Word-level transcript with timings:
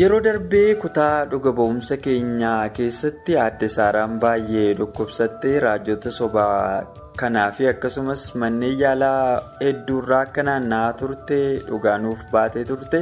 Yeroo 0.00 0.20
darbee 0.26 0.74
kutaa 0.82 1.24
dhuga 1.32 1.52
ba'umsa 1.58 1.96
keenyaa 2.06 2.68
keessatti 2.78 3.36
aadde 3.44 3.68
saaraan 3.76 4.16
baay'ee 4.24 4.70
dhukkubsattee 4.80 5.54
raajota 5.64 6.10
sobaa 6.18 6.82
kanaa 7.20 7.50
fi 7.58 7.68
akkasumas 7.72 8.24
manneen 8.42 8.78
yaalaa 8.82 9.22
hedduurraa 9.62 10.20
akka 10.28 10.42
naanna'aa 10.50 10.92
turte 11.02 11.38
dhugaanuuf 11.68 12.24
baatee 12.34 12.64
turte 12.72 12.98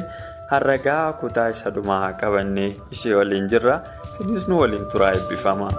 harragaa 0.53 1.05
kutaa 1.23 1.49
isa 1.57 1.71
dhumaa 1.79 2.05
qabannee 2.25 2.71
ishee 2.99 3.15
waliin 3.21 3.49
jirra 3.55 3.79
isinis 4.12 4.49
nu 4.53 4.61
waliin 4.62 4.87
turaa 4.93 5.12
eebbifama. 5.19 5.71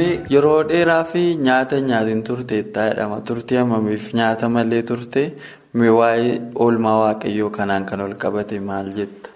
Yeroo 0.00 0.62
dheeraa 0.68 1.04
fi 1.04 1.22
nyaata 1.36 1.80
nyaatiin 1.80 2.22
turte 2.28 2.56
jedhama 2.76 3.20
turtii 3.20 3.56
hammamiif? 3.56 4.12
Nyaata 4.14 4.48
malee 4.48 4.82
turte? 4.82 5.32
Waa'ee 5.74 6.40
oolmaa 6.64 6.98
waaqayyoo 7.02 7.50
kanaan 7.50 7.84
kan 7.86 8.00
ol 8.00 8.14
qabate 8.22 8.60
maal 8.60 8.88
jetta. 8.96 9.28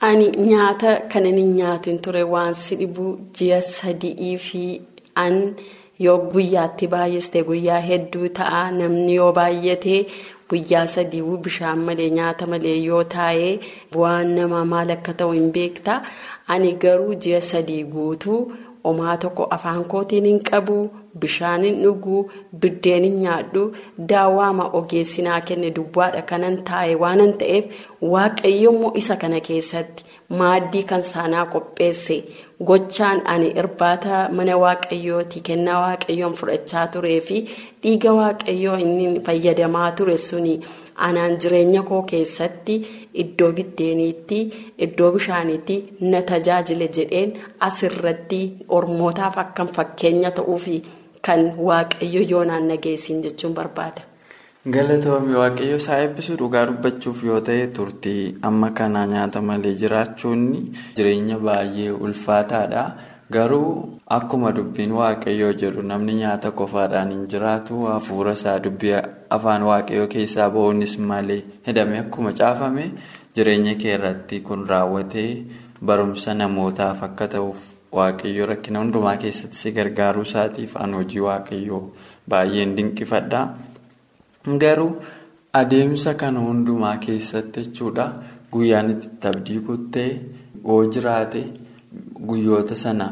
ani 0.00 0.26
nyaata 0.50 0.90
kanan 1.12 1.36
hin 1.40 1.54
nyaatin 1.56 1.98
ture. 1.98 2.22
Waan 2.34 2.54
si 2.54 2.76
dhibu 2.76 3.06
ji'a 3.38 3.60
sadii 3.62 4.36
fi 4.38 4.80
an 5.24 5.54
yoo 5.98 6.18
guyyaatti 6.32 6.86
baay'iste 6.94 7.42
guyyaa 7.48 7.80
hedduu 7.88 8.28
ta'a. 8.38 8.70
Namni 8.70 9.14
yoo 9.14 9.32
baay'ate 9.32 9.96
guyyaa 10.50 10.86
sadii 10.86 11.22
bishaan 11.46 11.78
malee 11.88 12.10
nyaata 12.18 12.46
malee 12.46 12.76
yoo 12.88 13.04
taa'ee 13.16 13.58
bu'aan 13.92 14.34
namaa 14.40 14.64
maal 14.74 14.90
akka 14.96 15.12
ta'u 15.22 15.32
hin 15.38 15.50
beekta 15.58 16.02
ani 16.48 16.72
garuu 16.86 17.14
ji'a 17.26 17.40
sadii 17.40 17.82
guutuu. 17.96 18.40
Omaa 18.90 19.16
tokko 19.24 19.44
afaan 19.56 19.84
kootiin 19.92 20.24
hin 20.28 20.40
qabu 20.50 20.74
bishaan 21.22 21.62
hin 21.66 21.76
dhugu 21.84 22.16
biddeen 22.64 23.04
hin 23.08 23.14
nyaadhu 23.22 23.62
daawwaama 24.12 24.66
ogeessinaa 24.80 25.40
kenne 25.50 25.70
duwwaadha 25.78 26.22
kanan 26.32 26.56
taa'e 26.70 26.94
waanan 27.04 27.32
ta'eef 27.42 27.64
waaqayyoommoo 28.14 28.92
isa 29.02 29.16
kana 29.24 29.40
keessatti 29.48 30.04
maaddii 30.40 30.82
kan 30.92 31.02
saanaa 31.12 31.46
qopheesse 31.56 32.16
gochaan 32.70 33.22
ani 33.34 33.48
irbaata 33.64 34.22
mana 34.38 34.56
waaqayyooti 34.64 35.40
kennaa 35.50 35.80
waaqayyoon 35.86 36.34
fudhachaa 36.40 36.86
turee 36.96 37.20
fi 37.28 37.40
dhiiga 37.82 38.12
waaqayyoo 38.22 38.76
inni 38.86 39.20
fayyadamaa 39.28 39.90
ture 40.00 40.16
suni. 40.30 40.56
Anaan 41.08 41.36
jireenya 41.44 41.82
koo 41.90 42.02
keessatti 42.12 42.74
iddoo 43.24 43.50
biddeeniitti 43.58 44.38
iddoo 44.86 45.10
bishaaniitti 45.16 45.76
na 46.00 46.22
tajaajile 46.32 46.88
jedheen 46.98 47.32
asirratti 47.68 48.40
ormootaaf 48.78 49.38
akkam 49.44 49.68
fakkeenya 49.78 50.30
ta'uufi 50.40 50.82
kan 51.28 51.46
waaqayyo 51.68 52.22
yoonaan 52.30 52.68
nageessiin 52.72 53.22
jechuun 53.28 53.54
barbaada. 53.54 54.02
galatoomii 54.74 55.34
waaqayyo 55.42 55.76
isaa 55.80 55.96
eebbisuu 56.02 56.36
dhugaa 56.42 56.66
dubbachuuf 56.68 57.18
yoo 57.30 57.40
ta'e 57.48 57.66
turtii 57.78 58.20
amma 58.50 58.70
kana 58.78 59.02
nyaata 59.10 59.40
malee 59.48 59.74
jiraachuun 59.82 60.44
jireenya 60.96 61.38
baay'ee 61.48 61.90
ulfaataadha. 62.06 62.84
Garuu 63.34 63.98
akkuma 64.16 64.50
dubbiin 64.56 64.92
waaqayyoo 64.98 65.52
jedhu 65.62 65.82
namni 65.90 66.14
nyaata 66.20 66.50
qofaadhaan 66.60 67.10
hin 67.14 67.22
jiraatu 67.34 67.78
hafuura 67.90 68.32
isaa 68.38 68.56
dubbii 68.66 68.94
afaan 69.36 69.62
waaqayyoo 69.68 70.08
keessaa 70.14 70.48
ba'uunis 70.56 70.94
malee 71.10 71.38
hidhamee 71.68 72.00
akkuma 72.04 72.32
caafame 72.40 72.84
jireenya 73.38 73.74
kee 73.84 73.94
irratti 73.98 74.40
kun 74.48 74.66
raawwatee 74.72 75.30
barumsa 75.90 76.34
namootaaf 76.42 77.02
akka 77.08 77.28
ta'uuf 77.36 77.60
waaqayyoo 78.00 78.46
rakkina 78.52 78.78
hundumaa 78.84 79.16
keessatti 79.24 79.56
si 79.62 79.72
gargaaruu 79.80 80.26
isaatiif 80.30 80.76
an 80.84 80.94
hojii 81.00 81.20
waaqayyoo 81.28 81.82
baay'een 82.34 82.76
dinqifadha 82.78 83.42
garuu 84.64 84.92
adeemsa 85.62 86.14
kana 86.22 86.40
hundumaa 86.46 86.96
keessatti 87.08 87.60
jechuudha 87.66 88.06
guyyaan 88.56 88.90
itti 88.94 89.28
abdii 89.28 89.60
kuttee 89.68 90.08
hoo 90.66 90.82
jiraate. 90.96 91.42
Guyyoota 92.30 92.74
sana 92.74 93.06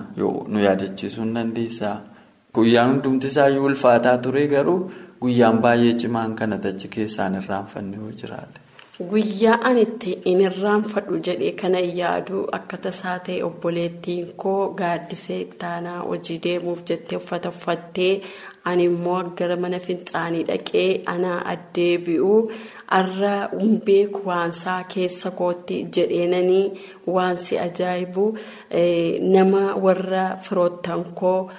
nu 0.49 0.59
yaadachiisuu 0.65 1.23
hin 1.25 1.35
dandeessaa. 1.35 2.01
Guyyaan 2.55 2.91
hundumti 2.91 3.27
isaayyuu 3.33 3.65
ulfaataa 3.67 4.19
ture 4.27 4.47
garuu 4.49 4.91
guyyaan 5.21 5.59
baay'ee 5.63 5.95
cimaan 6.03 6.35
kana 6.41 6.59
achi 6.71 6.89
keessaan 6.97 7.35
irraanfanne 7.41 7.97
yoo 7.97 8.11
jiraate. 8.23 8.61
Guyyaa 9.11 9.59
ani 9.69 9.83
itti 9.87 10.13
hin 10.25 10.41
irraanfadhu 10.47 11.19
jedhee 11.29 11.53
kana 11.63 11.79
yaadu 12.01 12.43
akka 12.59 12.77
tasaa 12.87 13.19
ta'e 13.29 13.39
obboleettiin 13.47 14.33
koo 14.45 14.69
gaaddisee 14.81 15.39
taanaa 15.63 15.99
hojii 16.03 16.39
deemuuf 16.45 16.83
jettee 16.91 17.17
uffata 17.23 17.49
uffattee 17.55 18.13
ani 18.65 18.85
immoo 18.91 19.23
gara 19.39 19.57
mana 19.57 19.79
fincaanii 19.87 20.45
dhaqee 20.51 21.03
ana 21.15 21.33
addeebi'u. 21.55 22.35
Har'a 22.93 23.49
beeku 23.87 24.21
waansaa 24.29 24.85
keessa 24.95 25.31
kootti 25.31 25.77
jedheenanii 25.97 26.73
waansi 27.15 27.59
ajaa'ibu. 27.59 28.25
Nama 29.35 29.63
warra 29.85 30.25
firoottan 30.45 31.05
koo 31.21 31.51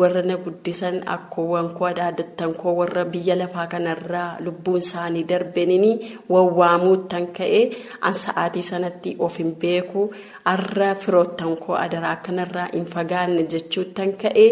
warra 0.00 0.22
na 0.22 0.36
guddisan 0.44 1.00
akkoowwan 1.14 1.68
koo 1.74 1.86
adaadattan 1.88 2.54
koo 2.60 2.74
warra 2.80 3.04
biyya 3.04 3.36
lafaa 3.40 3.66
kanarraa 3.72 4.36
lubbuun 4.44 4.78
isaanii 4.84 5.24
darbeenini 5.32 5.90
wawwaamuuttan 6.30 7.26
ka'e 7.38 7.60
an 8.00 8.14
sa'aatii 8.22 8.62
sanatti 8.70 9.16
of 9.18 9.38
hin 9.38 9.52
beeku. 9.60 10.06
Har'a 10.44 10.94
firoottan 10.94 11.56
koo 11.56 11.74
adaraa 11.74 12.16
kanarraa 12.28 12.68
hin 12.72 12.86
fagaanne 12.94 13.42
jechuuttan 13.56 14.12
ka'e 14.22 14.46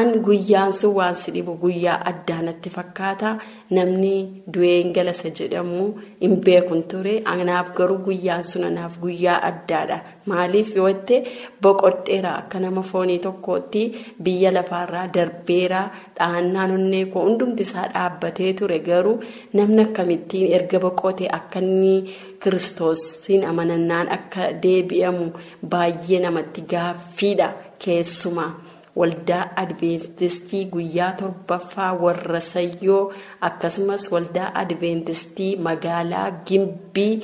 an 0.00 0.16
guyyaan 0.24 0.72
sun 0.72 0.94
waansi 1.00 1.30
dhibu 1.44 1.54
guyyaa 1.60 2.00
addaanatti 2.10 2.70
fakkaata. 2.70 3.36
Namni 3.70 4.42
du'een 4.52 4.92
galasa 4.96 5.28
jedhamu 5.30 5.94
hin 6.20 6.36
beekun 6.44 6.82
ture. 6.88 7.22
Anaaf 7.24 7.72
garuu 7.76 7.98
guyyaan 8.06 8.44
sun 8.44 8.64
anaaf 8.64 8.98
guyyaa 9.02 9.38
addaadha. 9.50 9.98
Maaliif 10.26 10.74
yoo 10.76 10.92
ta'e 10.92 11.22
boqodheera 11.62 12.32
akka 12.40 12.58
nama 12.60 12.82
foonii 12.82 13.18
tokkootti 13.18 13.82
biyya 14.22 14.50
lafaarraa 14.54 15.06
darbeera. 15.14 15.82
Dhahannaan 16.18 16.70
onnee 16.78 17.04
koo 17.12 17.24
hundumti 17.28 17.62
isaa 17.62 17.88
dhaabbatee 17.94 18.52
ture. 18.54 18.78
Garuu 18.78 19.20
namni 19.52 19.82
akkamittiin 19.86 20.52
erga 20.56 20.78
boqotee 20.80 21.28
akka 21.38 21.58
inni 21.60 21.94
kiristoosiin 22.42 23.44
amanannaan 23.50 24.08
akka 24.16 24.42
deebi'amu 24.62 25.26
baay'ee 25.70 26.20
namatti 26.20 26.62
gaaffiidha 26.72 27.48
keessumaa. 27.84 28.52
Waldaa 29.00 29.44
adventistii 29.62 30.64
guyyaa 30.74 31.12
torbaffaa 31.20 31.92
warra 32.04 32.40
sayyoo 32.52 33.02
akkasumas 33.48 34.04
waldaa 34.14 34.48
adventistii 34.62 35.50
magaalaa 35.66 36.28
gimbii 36.48 37.14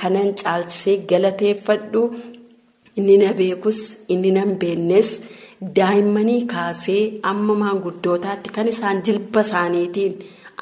kanan 0.00 0.30
caalchisee 0.42 0.96
galateeffadhu. 1.10 2.02
Inni 2.98 3.16
na 3.22 3.32
beekus 3.38 3.78
inni 4.14 4.30
nan 4.36 4.50
beeknes 4.62 5.10
daa'immanii 5.76 6.42
kaasee 6.52 7.02
amma 7.30 7.54
maanguddootaatti 7.62 8.50
kan 8.56 8.68
isaan 8.72 8.98
jilba 9.06 9.40
isaaniitiin 9.46 10.12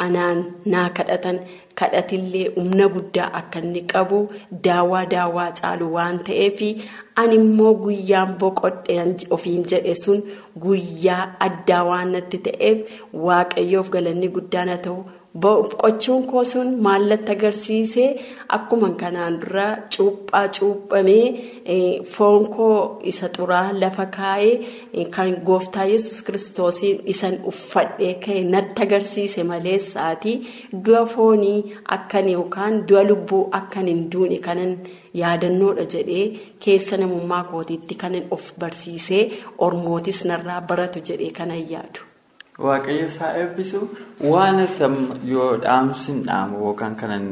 anaan 0.04 0.38
naa 0.74 0.88
kadhatan 0.98 1.38
kadhatillee 1.80 2.46
humna 2.56 2.86
guddaa 2.94 3.28
akka 3.40 3.58
inni 3.64 3.82
qabu 3.92 4.18
daawwaa 4.66 5.04
daawwaa 5.14 5.50
caalu 5.60 5.86
waan 5.96 6.18
ta'eef 6.28 6.58
ani 7.22 7.34
immoo 7.42 7.72
guyyaan 7.84 8.32
boqodheen 8.42 9.10
ofiin 9.36 9.64
jedhe 9.72 9.94
sun 10.02 10.20
guyyaa 10.64 11.22
addaa 11.46 11.82
waan 11.90 12.08
natti 12.16 12.38
ta'eef 12.48 12.78
waaqayyoof 13.28 13.88
galanni 13.96 14.28
guddaan 14.36 14.68
haa 14.74 14.82
ta'u 14.86 14.98
Boqochuun 15.38 16.26
koo 16.26 16.42
sun 16.44 16.70
maallatti 16.84 17.32
agarsiisee 17.32 18.08
akkuma 18.56 18.88
kanaan 19.00 19.36
dura 19.42 19.66
cuuphaa 19.96 20.48
cuuphamee 20.56 22.02
foon 22.14 22.48
koo 22.56 22.98
isa 23.12 23.28
xuraa 23.36 23.68
lafa 23.82 24.06
kaa'ee 24.16 25.04
kan 25.14 25.30
gooftaa 25.46 25.84
yesus 25.92 26.22
kiristoosiin 26.26 27.00
isan 27.14 27.36
uffadhee 27.52 28.12
ka'e 28.24 28.42
natti 28.54 28.82
agarsiise 28.86 29.42
malee 29.52 29.78
sa'aatii 29.92 30.36
du'a 30.84 31.04
foonii 31.14 31.58
akkan 31.98 32.28
yookaan 32.34 32.82
du'a 32.88 33.06
lubbuu 33.10 33.42
akkan 33.62 33.86
hin 33.92 34.04
duune 34.12 34.38
kanan 34.46 34.76
yaadannoodha 35.22 35.84
jedhee 35.96 36.26
keessa 36.66 36.96
namummaa 37.04 37.44
kootiitti 37.54 37.94
kanan 38.04 38.26
of 38.36 38.50
barsiisee 38.60 39.24
ormootis 39.66 40.24
narraa 40.24 40.60
baratu 40.60 40.98
jedhee 41.10 41.30
kanan 41.42 41.64
yaadu. 41.74 42.00
Waaqayyo 42.66 43.06
isaa 43.12 43.30
eebbisu 43.42 43.78
waan 44.32 44.58
yoo 45.34 45.50
dhaamsi 45.64 46.12
hin 46.12 46.18
dhaamu 46.26 46.58
yookaan 46.64 46.96
kanan 47.02 47.26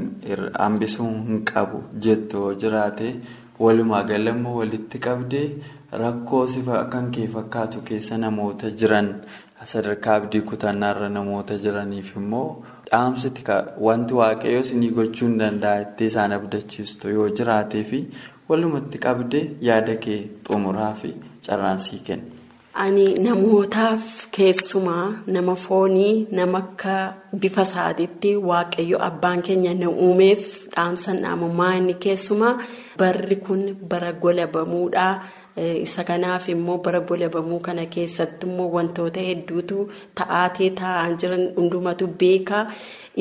hambisuu 0.60 1.08
hin 1.26 1.42
qabu 1.50 1.82
jettu 2.06 2.44
jiraate 2.62 3.10
walumaa 3.64 4.02
galammoo 4.12 4.54
walitti 4.60 4.98
qabdee 5.06 5.44
rakkoo 6.02 6.46
sifa 6.54 6.84
kan 6.94 7.10
kee 7.16 7.26
fakkaatu 7.34 7.80
keessa 7.90 8.19
namoota 8.25 8.70
jiran 8.82 9.10
sadarkaa 9.72 10.14
abdii 10.22 10.40
kutannaarra 10.52 11.08
namoota 11.19 11.58
jiraniif 11.66 12.10
immoo 12.22 12.46
dhaamsiti 12.90 13.42
wanti 13.88 14.14
waaqayyo 14.22 14.60
isinii 14.66 14.90
gochuu 15.00 15.28
hin 15.28 15.38
danda'a 15.44 15.81
itti 15.86 16.06
isaan 16.12 16.32
abdachiistu 16.38 17.08
yoo 17.19 17.28
jiraatee 17.42 17.84
fi 17.92 18.02
walumatti 18.48 18.98
qabdee 19.06 19.44
yaada 19.70 19.96
kee 20.08 20.20
xumuraa 20.48 20.92
fi 21.04 21.14
carraansii 21.48 21.98
kenna. 22.10 22.38
Ani 22.84 23.06
namootaaf 23.25 24.02
keessumaa 24.36 25.06
nama 25.36 25.54
foonii 25.62 26.26
nama 26.38 26.58
akka 26.58 26.94
bifa 27.44 27.62
isaatiitti 27.69 28.30
waaqayyo 28.50 28.98
abbaan 29.08 29.42
keenya 29.48 29.72
na 29.80 29.88
uumeef 30.04 30.42
dhaamsan 30.76 31.19
dhaamummaa 31.25 31.72
inni 31.80 31.94
keessumaa 32.04 32.54
barri 33.02 33.36
kun 33.48 33.62
bara 33.90 34.12
golabamuudha. 34.22 35.08
Isa 35.84 36.04
kanaaf 36.08 36.44
immoo 36.54 36.78
bara 36.84 37.00
golabamuu 37.08 37.58
kana 37.66 37.86
keessatti 37.94 38.46
immoo 38.46 38.69
wantoota 38.76 39.20
hedduutu 39.28 39.78
ta'aatee 40.20 40.69
taa'aa 40.81 41.08
jiran 41.22 41.42
hundumatu 41.56 42.06
beeka. 42.20 42.60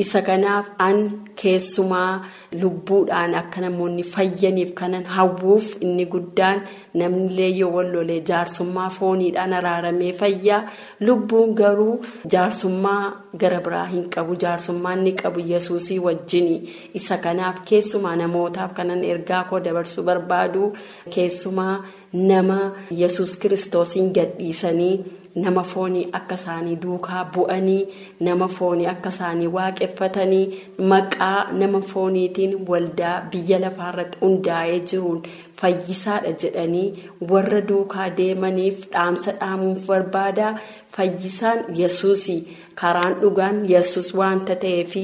Isa 0.02 0.20
kanaaf 0.26 0.66
an 0.86 0.98
keessumaa 1.40 2.12
lubbuudhaan 2.60 3.32
akka 3.40 3.60
namoonni 3.64 4.04
fayyaniif 4.12 4.70
kanan 4.80 5.04
hawwuuf 5.14 5.66
inni 5.84 6.04
guddaan 6.12 6.60
namnillee 7.00 7.48
yoo 7.60 7.70
wallolee 7.76 8.20
jaarsummaa 8.30 8.86
fooniidhaan 8.98 9.52
araaramee 9.58 10.12
fayyaa 10.20 10.60
lubbuun 11.06 11.54
garuu 11.60 11.96
jaarsummaa 12.34 13.02
gara 13.42 13.60
biraa 13.66 13.84
hin 13.94 14.06
qabu 14.16 14.38
jaarsummaa 14.46 14.94
inni 15.00 15.12
qabu 15.22 15.40
yesuusii 15.52 15.98
wajjini 16.06 16.56
isa 17.02 17.18
kanaaf 17.28 17.60
keessumaa 17.70 18.16
namootaaf 18.24 18.72
kanan 18.80 19.04
ergaa 19.12 19.44
koo 19.50 19.60
dabarsuu 19.68 20.02
barbaadu 20.10 20.72
keessumaa 21.14 21.76
nama 22.12 22.60
yesus 23.02 23.36
kiristoosiin 23.40 24.12
gadhiisanii. 24.18 24.96
Nama 25.44 25.62
foonii 25.72 26.06
akka 26.18 26.34
isaanii 26.40 26.76
duukaa 26.84 27.24
bu'anii 27.34 27.80
nama 28.28 28.48
foonii 28.58 28.86
akka 28.94 29.08
isaanii 29.14 29.46
waaqeffatanii 29.56 30.44
maqaa 30.92 31.38
nama 31.62 31.80
fooniitiin 31.92 32.56
waldaa 32.68 33.16
biyya 33.32 33.58
lafaarratti 33.64 34.18
hundaa'ee 34.24 34.80
jiruun 34.92 35.22
fayyisaadha 35.60 36.32
jedhanii 36.42 36.86
warra 37.30 37.60
duukaa 37.70 38.08
deemaniif 38.20 38.88
dhaamsa 38.92 39.32
dhaamuuf 39.40 39.86
barbaada. 39.92 40.58
Fayyisaan 40.96 41.58
yesuusii 41.78 42.38
karaan 42.80 43.14
dhugaan 43.20 43.56
yesus 43.70 44.06
waanta 44.18 44.54
ta'eef 44.62 44.94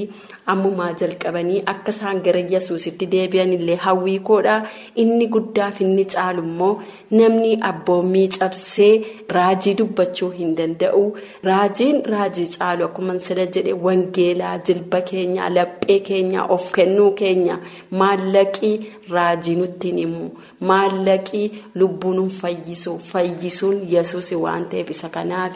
ammumaa 0.53 0.87
jalqabanii 1.01 1.59
akka 1.73 1.91
isaan 1.95 2.21
gara 2.25 2.39
yesuusitti 2.53 3.05
deebi'an 3.11 3.51
illee 3.57 3.75
hawwii 3.83 4.15
koodha 4.29 4.55
inni 5.03 5.27
guddaaf 5.35 5.79
inni 5.85 6.05
caalu 6.13 6.43
immoo 6.47 6.71
namni 7.19 7.51
abboommii 7.69 8.25
cabsee 8.37 8.89
raajii 9.37 9.75
dubbachuu 9.81 10.29
hin 10.39 10.55
danda'u. 10.57 11.03
Raajiin 11.49 12.01
raajii 12.15 12.47
caalu 12.57 12.85
akkuma 12.87 13.19
sila 13.27 13.45
jedhe 13.57 13.73
wangeelaa 13.87 14.57
jilba 14.71 15.01
keenya 15.11 15.49
laphee 15.59 15.99
keenya 16.09 16.43
of 16.57 16.71
kennuu 16.79 17.11
keenya 17.21 17.59
maallaqii 18.01 18.75
raajii 19.15 19.55
nutti 19.61 19.91
himu 20.01 20.29
maallaqii 20.71 21.45
lubbuun 21.81 22.29
fayyisu 22.41 22.97
fayyisuun 23.11 23.77
yesuus 23.95 24.31
waan 24.43 24.65
ta'eef 24.73 24.89
isa 24.97 25.09
kanaaf 25.15 25.55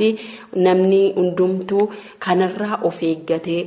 namni 0.66 1.04
hundumtuu 1.20 1.92
kanarraa 2.26 2.80
of 2.90 3.04
eeggatee. 3.12 3.62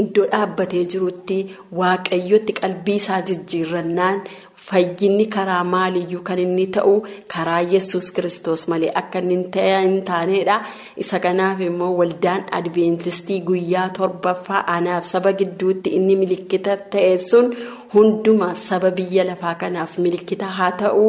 Iddoo 0.00 0.24
dhaabbatee 0.32 0.84
jirutti 0.92 1.36
waaqayyotti 1.80 2.52
qalbii 2.60 2.96
isaa 3.00 3.20
jijjiirrannaan 3.28 4.18
fayyinni 4.66 5.26
karaa 5.34 5.62
maaliyyuu 5.74 6.22
kan 6.28 6.38
inni 6.44 6.66
ta'u 6.74 6.94
karaa 7.34 7.60
yesus 7.72 8.10
kristos 8.16 8.64
malee 8.72 8.90
akka 9.00 9.18
inni 9.24 9.36
hin 9.54 9.94
taanedha. 10.10 10.56
Isa 11.04 11.18
kanaaf 11.26 11.60
immoo 11.68 11.92
waldaan 12.00 12.44
adventistii 12.58 13.40
guyyaa 13.48 13.88
torbaffaa 13.98 14.64
anaaf 14.76 15.04
saba 15.12 15.32
gidduutti 15.40 15.90
inni 16.00 16.16
milikkita 16.22 16.76
ta'e 16.96 17.16
sun 17.28 17.54
hunduma 17.96 18.48
saba 18.66 18.90
biyya 19.00 19.24
lafaa 19.30 19.54
kanaaf 19.62 19.98
milikkita 20.06 20.46
haa 20.58 20.70
ta'u 20.82 21.06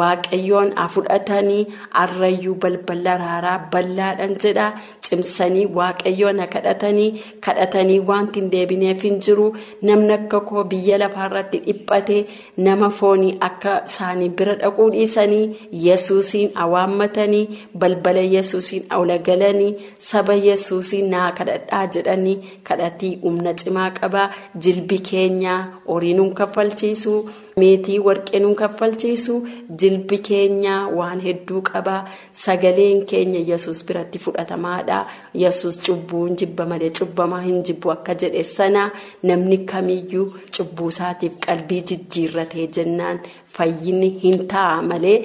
waaqayyoon 0.00 0.72
haa 0.80 0.88
fudhatanii 0.94 1.60
arrayyuu 2.04 2.54
balbala 2.64 3.12
araaraa 3.18 3.58
bal'aadhaan 3.74 4.34
jedha. 4.46 4.68
cimsanii 5.10 5.62
waaqayyoon 5.76 6.40
kadhatanii 6.50 7.06
kadhatanii 7.44 7.96
wanti 8.10 8.38
hin 8.40 8.50
deebineef 8.52 9.00
hin 9.06 9.16
jiru 9.26 9.46
namni 9.88 10.12
akka 10.16 10.38
koo 10.50 10.62
biyya 10.72 10.98
lafaarratti 11.02 11.58
dhiphate 11.64 12.18
nama 12.66 12.90
foonii 12.98 13.32
akka 13.48 13.72
isaanii 13.90 14.28
bira 14.40 14.54
dhaquu 14.60 14.86
dhiisanii 14.94 15.42
yesuusiin 15.86 16.50
awaammatanii 16.64 17.42
balbala 17.84 18.22
yesuusiin 18.36 18.84
awla 18.98 19.16
galanii 19.30 19.72
saba 20.10 20.34
yesuusiin 20.46 21.10
naa 21.14 21.32
kadhadhaa 21.40 21.82
jedhanii 21.96 22.36
kadhatii 22.70 23.12
humna 23.24 23.54
cimaa 23.64 23.90
qabaa 23.98 24.28
jilbi 24.66 24.98
keenya 25.10 25.56
horii 25.90 26.14
nuun 26.30 26.34
kaffalchiisu 26.40 27.12
meetii 27.60 27.98
warqee 28.06 28.38
nuun 28.42 28.54
kaffalchiisu 28.62 29.34
jilbi 29.82 30.18
keenya 30.28 30.74
waan 30.98 31.20
hedduu 31.26 31.62
qabaa 31.68 32.00
sagaleen 32.44 33.04
keenya 33.12 33.40
yesus 33.50 33.84
biratti 33.86 34.18
fudhatamaadha. 34.24 34.98
yesus 35.34 35.80
cubbuu 35.86 36.24
hin 36.26 36.36
jibba 36.40 36.66
malee 36.72 36.90
cubbamaa 36.98 37.40
hin 37.46 37.62
jibbu 37.68 37.90
akka 37.92 38.14
jedhe 38.22 38.42
sana 38.54 38.82
namni 39.30 39.58
kamiyyuu 39.72 40.26
cubbuu 40.58 40.88
isaatiif 40.94 41.38
qalbii 41.46 41.80
jijjiirratee 41.90 42.66
jennaan 42.76 43.20
fayyinni 43.56 44.08
hin 44.24 44.46
ta'a 44.54 44.82
malee 44.90 45.16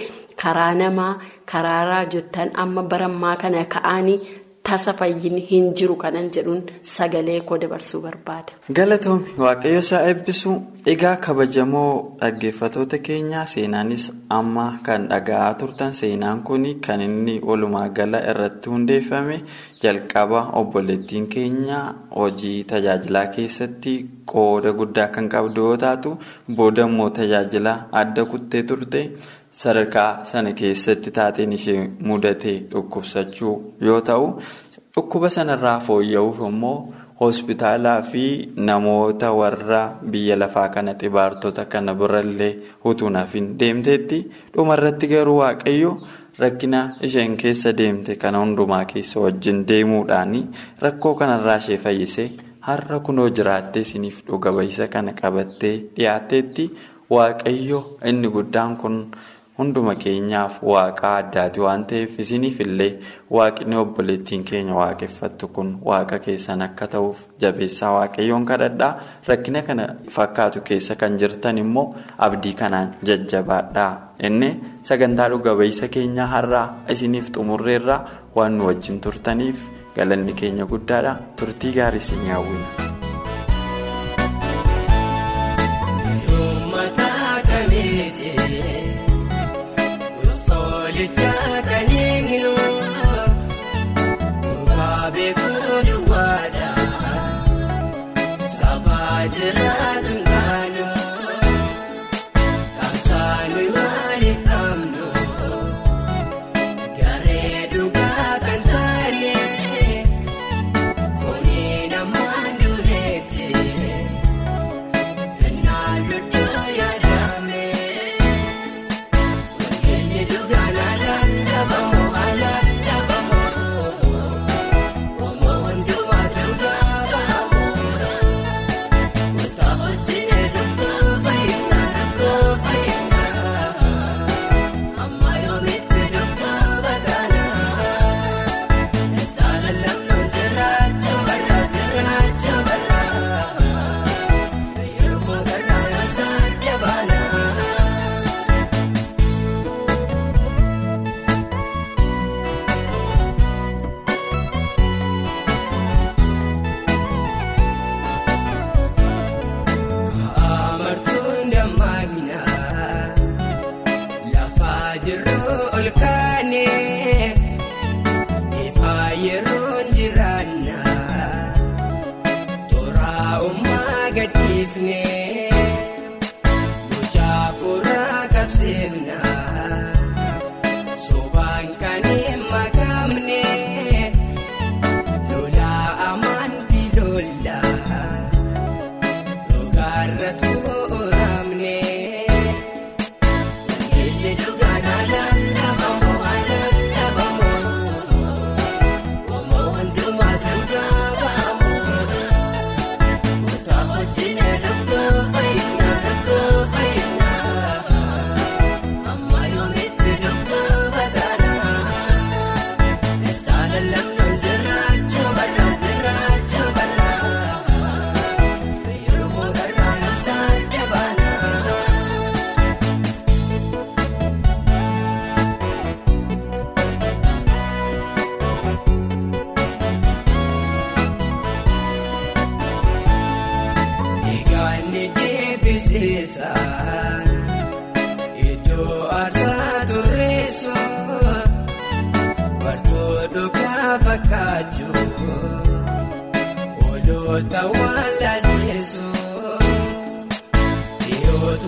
karaa 0.43 0.73
namaa 0.81 1.11
karaa 1.53 1.83
raajottan 1.91 2.51
amma 2.63 2.83
barammaa 2.93 3.35
kana 3.43 3.65
ka'anii 3.75 4.19
tasa 4.69 4.93
fayyinni 4.99 5.41
hin 5.49 5.65
jiru 5.79 5.95
kanan 6.03 6.29
jedhuun 6.37 6.61
sagalee 6.91 7.39
koo 7.49 7.57
dabarsuu 7.63 8.01
barbaada. 8.05 8.53
Galatoomi 8.79 9.33
waaqayyo 9.43 9.79
isaa 9.85 10.01
eebbisu 10.13 10.53
egaa 10.93 11.15
kabajamoo 11.27 11.91
dhaggeeffatoota 12.21 12.97
keenyaa 13.09 13.45
seenaanis 13.53 14.07
amma 14.39 14.65
kan 14.87 15.07
dhaga'aa 15.11 15.53
turtan 15.61 15.93
seenaan 16.01 16.41
kun 16.49 16.65
kan 16.87 17.01
inni 17.07 17.37
walumaa 17.51 17.87
gala 17.99 18.19
irratti 18.33 18.69
hundeeffame 18.73 19.37
jalqaba 19.85 20.41
obboleettiin 20.61 21.27
keenya 21.37 21.79
hojii 22.19 22.57
tajaajilaa 22.73 23.25
keessatti 23.37 23.95
qooda 24.33 24.71
guddaa 24.81 25.07
kan 25.15 25.29
qabdu 25.33 25.61
yoo 25.69 25.77
taatu 25.87 26.17
booda 26.59 26.83
immoo 26.91 27.09
tajaajila 27.21 27.73
adda 28.03 28.25
kuttee 28.35 28.63
turte. 28.69 29.01
Sadarkaa 29.61 30.09
sana 30.31 30.51
keessatti 30.59 31.11
taateen 31.17 31.53
ishee 31.57 31.79
mudate 32.07 32.53
dhukkubsachuu 32.71 33.55
yoo 33.87 33.99
ta'u 34.09 34.25
dhukkuba 34.95 35.29
sanarraa 35.35 35.79
fooyya'uuf 35.87 36.39
immoo 36.49 36.77
hospitaalaa 37.21 38.01
fi 38.11 38.23
namoota 38.69 39.31
warra 39.39 39.81
biyya 40.11 40.35
lafaa 40.41 40.67
kana 40.75 40.93
xibaartota 41.01 41.65
kana 41.73 41.93
birallee 42.01 42.53
utuu 42.91 43.09
naafin 43.15 43.47
deemteetti 43.59 44.19
dhumarratti 44.55 45.07
garuu 45.13 45.37
waaqayyo 45.41 45.91
rakkina 46.43 46.81
isheen 47.09 47.37
keessa 47.43 47.73
deemte 47.77 48.15
kana 48.23 48.39
hundumaa 48.43 48.81
keessa 48.91 49.19
wajjin 49.25 49.61
deemuudhaan 49.69 50.33
rakkoo 50.87 51.13
kanarraa 51.21 51.55
ishee 51.63 51.77
fayyisee 51.85 52.27
har'a 52.67 52.99
kunoo 53.07 53.29
jiraattee 53.39 53.81
isiniif 53.87 54.19
dhuga 54.27 54.51
ba'iisa 54.57 54.87
kana 54.97 55.13
qabattee 55.21 55.73
dhiyaatteetti 55.95 56.67
waaqayyo 57.15 57.79
inni 58.11 58.29
guddaan 58.35 58.75
kun. 58.83 58.99
Hunduma 59.57 59.93
keenyaaf 60.03 60.55
waaqa 60.71 61.09
addaati 61.19 61.59
waan 61.65 61.83
ta'eef 61.89 62.17
isiniif 62.23 62.59
illee 62.65 62.89
waaqni 63.37 63.75
obboleettiin 63.83 64.43
keenya 64.49 64.73
waaqeffattu 64.79 65.47
kun 65.55 65.69
waaqa 65.89 66.19
keessan 66.25 66.61
akka 66.67 66.87
ta'uuf 66.95 67.19
jabeessaa 67.41 67.91
waaqayyoon 67.97 68.45
kadhadhaa. 68.49 68.91
Rakkina 69.27 69.61
kana 69.67 69.85
fakkaatu 70.15 70.61
keessa 70.69 70.95
kan 70.95 71.17
jirtan 71.21 71.57
immoo 71.63 71.85
abdii 72.27 72.53
kanaan 72.63 72.95
jajjabaadhaa. 73.07 73.91
Inni 74.27 74.49
sagantaa 74.81 75.29
dhuga 75.29 75.55
ba'iisa 75.59 75.87
keenyaa 75.97 76.27
har'aa 76.35 76.67
isiniif 76.95 77.31
xumurreerraa 77.35 78.01
waan 78.35 78.57
nu 78.57 78.67
wajjin 78.71 78.99
turtaniif 78.99 79.69
galanni 79.95 80.33
keenya 80.33 80.65
guddaadha. 80.65 81.15
Turtii 81.39 81.73
gaarii 81.79 82.03
isin 82.05 82.94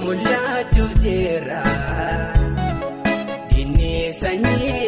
mul'achuu 0.08 0.92
jira 1.04 1.62
inni 3.62 3.92
sanyii 4.20 4.87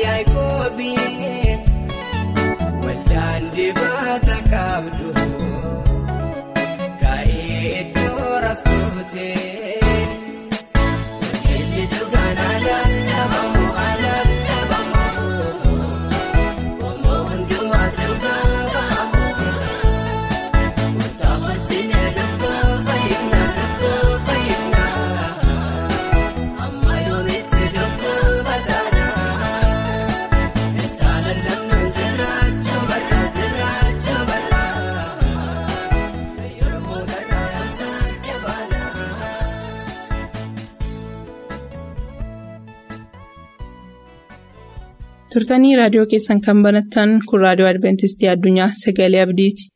Turtanii 45.40 45.76
raadiyoo 45.80 46.06
keessan 46.14 46.42
kan 46.48 46.64
banattan 46.66 47.14
kun 47.30 47.44
raadiyoo 47.46 47.70
Adventistii 47.74 48.30
Addunyaa 48.34 48.70
Sagalee 48.84 49.22
Abdiiti. 49.28 49.70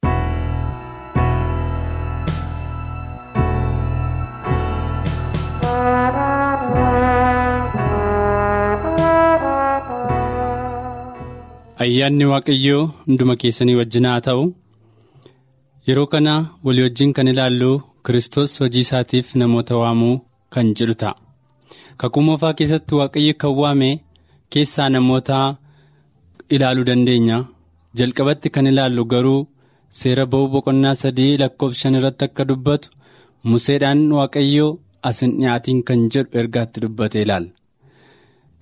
Ayyaanni 11.84 12.26
Waaqayyoo 12.32 12.84
hunduma 13.06 13.36
keessanii 13.44 13.76
wajjin 13.80 14.06
haa 14.10 14.22
ta'u 14.28 14.44
yeroo 15.88 16.06
kana 16.14 16.34
walii 16.66 16.86
wajjin 16.88 17.14
kan 17.18 17.28
ilaallu 17.32 17.72
Kiristoos 18.06 18.54
hojii 18.62 18.84
isaatiif 18.88 19.36
namoota 19.42 19.78
waamuu 19.82 20.16
kan 20.54 20.68
jedhu 20.80 20.96
ta'a. 21.02 21.16
Kakuu 21.98 22.24
moofaa 22.28 22.54
keessatti 22.60 22.96
Waaqayyo 23.00 23.34
kan 23.44 23.56
waame 23.62 23.90
keessaa 24.54 24.90
namoota 24.94 25.38
ilaaluu 26.56 26.86
dandeenya. 26.90 27.38
Jalqabatti 27.98 28.50
kan 28.56 28.68
ilaallu 28.72 29.04
garuu 29.14 29.42
seera 30.00 30.26
ba'uu 30.32 30.48
boqonnaa 30.54 30.96
sadii 31.02 31.38
lakkoofsa 31.42 31.80
shan 31.82 31.96
irratti 32.00 32.26
akka 32.28 32.44
dubbatu 32.50 32.88
Museedhaan 33.52 34.02
Waaqayyoo 34.18 34.72
asin 35.10 35.32
dhiyaatiin 35.40 35.80
kan 35.88 36.02
jedhu 36.14 36.38
ergaatti 36.42 36.82
dubbate 36.84 37.22
ilaalla. 37.24 37.52